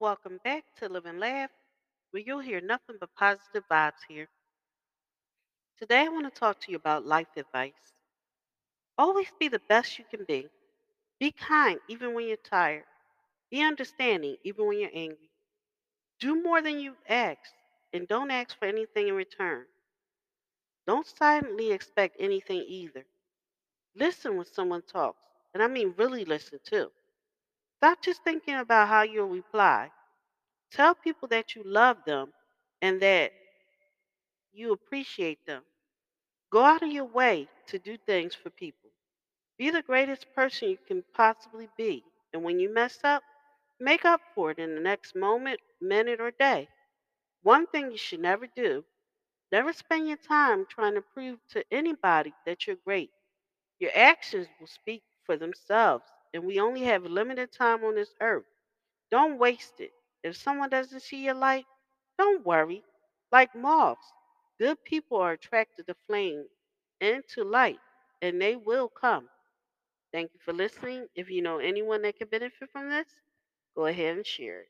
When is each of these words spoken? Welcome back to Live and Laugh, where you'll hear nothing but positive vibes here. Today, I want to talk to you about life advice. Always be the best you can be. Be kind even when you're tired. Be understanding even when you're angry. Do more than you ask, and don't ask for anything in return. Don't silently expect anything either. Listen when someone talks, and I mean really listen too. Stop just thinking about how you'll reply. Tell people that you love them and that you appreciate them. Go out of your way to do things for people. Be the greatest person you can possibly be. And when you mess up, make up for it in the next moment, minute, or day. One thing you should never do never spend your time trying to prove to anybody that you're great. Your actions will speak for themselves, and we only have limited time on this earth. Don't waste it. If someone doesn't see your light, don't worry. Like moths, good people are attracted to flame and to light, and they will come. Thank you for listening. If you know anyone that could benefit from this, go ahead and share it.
Welcome 0.00 0.38
back 0.44 0.64
to 0.76 0.88
Live 0.88 1.06
and 1.06 1.18
Laugh, 1.20 1.50
where 2.10 2.22
you'll 2.22 2.38
hear 2.40 2.60
nothing 2.60 2.96
but 3.00 3.14
positive 3.16 3.64
vibes 3.68 4.00
here. 4.08 4.28
Today, 5.78 6.00
I 6.06 6.08
want 6.08 6.32
to 6.32 6.40
talk 6.40 6.60
to 6.60 6.70
you 6.70 6.76
about 6.76 7.06
life 7.06 7.28
advice. 7.36 7.94
Always 8.98 9.30
be 9.40 9.48
the 9.48 9.60
best 9.60 9.98
you 9.98 10.04
can 10.04 10.24
be. 10.24 10.48
Be 11.20 11.32
kind 11.32 11.80
even 11.88 12.14
when 12.14 12.26
you're 12.28 12.36
tired. 12.36 12.84
Be 13.50 13.62
understanding 13.62 14.36
even 14.44 14.66
when 14.66 14.78
you're 14.80 14.90
angry. 14.94 15.30
Do 16.20 16.42
more 16.42 16.62
than 16.62 16.78
you 16.80 16.96
ask, 17.08 17.52
and 17.92 18.08
don't 18.08 18.30
ask 18.30 18.58
for 18.58 18.66
anything 18.66 19.08
in 19.08 19.14
return. 19.14 19.66
Don't 20.86 21.06
silently 21.06 21.70
expect 21.72 22.16
anything 22.18 22.64
either. 22.66 23.04
Listen 23.94 24.36
when 24.36 24.46
someone 24.46 24.82
talks, 24.82 25.22
and 25.54 25.62
I 25.62 25.68
mean 25.68 25.94
really 25.98 26.24
listen 26.24 26.60
too. 26.64 26.92
Stop 27.78 28.02
just 28.02 28.24
thinking 28.24 28.56
about 28.56 28.88
how 28.88 29.02
you'll 29.02 29.28
reply. 29.28 29.90
Tell 30.72 30.94
people 30.94 31.28
that 31.28 31.54
you 31.56 31.62
love 31.64 31.98
them 32.06 32.32
and 32.82 33.00
that 33.02 33.32
you 34.52 34.72
appreciate 34.72 35.44
them. 35.46 35.62
Go 36.52 36.64
out 36.64 36.82
of 36.82 36.90
your 36.92 37.04
way 37.06 37.48
to 37.68 37.78
do 37.78 37.96
things 38.06 38.34
for 38.34 38.50
people. 38.50 38.90
Be 39.58 39.70
the 39.70 39.82
greatest 39.82 40.26
person 40.34 40.70
you 40.70 40.78
can 40.88 41.04
possibly 41.14 41.68
be. 41.76 42.04
And 42.32 42.44
when 42.44 42.60
you 42.60 42.72
mess 42.72 43.00
up, 43.04 43.22
make 43.80 44.04
up 44.04 44.20
for 44.34 44.50
it 44.52 44.58
in 44.58 44.74
the 44.74 44.80
next 44.80 45.16
moment, 45.16 45.60
minute, 45.80 46.20
or 46.20 46.32
day. 46.32 46.68
One 47.42 47.66
thing 47.68 47.90
you 47.92 47.98
should 47.98 48.20
never 48.20 48.46
do 48.46 48.84
never 49.52 49.72
spend 49.72 50.08
your 50.08 50.18
time 50.18 50.66
trying 50.68 50.94
to 50.94 51.02
prove 51.02 51.38
to 51.50 51.64
anybody 51.72 52.34
that 52.46 52.66
you're 52.66 52.76
great. 52.84 53.10
Your 53.80 53.92
actions 53.94 54.48
will 54.60 54.68
speak 54.68 55.02
for 55.24 55.36
themselves, 55.36 56.04
and 56.34 56.44
we 56.44 56.60
only 56.60 56.82
have 56.84 57.04
limited 57.04 57.52
time 57.52 57.84
on 57.84 57.94
this 57.94 58.14
earth. 58.20 58.46
Don't 59.10 59.38
waste 59.38 59.80
it. 59.80 59.92
If 60.22 60.36
someone 60.36 60.70
doesn't 60.70 61.00
see 61.00 61.24
your 61.24 61.34
light, 61.34 61.66
don't 62.18 62.44
worry. 62.46 62.84
Like 63.32 63.54
moths, 63.54 64.12
good 64.58 64.82
people 64.84 65.18
are 65.18 65.32
attracted 65.32 65.86
to 65.86 65.94
flame 66.06 66.46
and 67.00 67.22
to 67.34 67.44
light, 67.44 67.80
and 68.22 68.40
they 68.40 68.56
will 68.56 68.88
come. 68.88 69.28
Thank 70.12 70.32
you 70.34 70.40
for 70.44 70.52
listening. 70.52 71.08
If 71.14 71.30
you 71.30 71.42
know 71.42 71.58
anyone 71.58 72.02
that 72.02 72.18
could 72.18 72.30
benefit 72.30 72.70
from 72.70 72.90
this, 72.90 73.08
go 73.76 73.86
ahead 73.86 74.16
and 74.16 74.26
share 74.26 74.62
it. 74.62 74.68